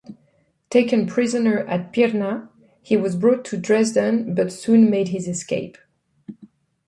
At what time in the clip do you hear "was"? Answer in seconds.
2.97-3.15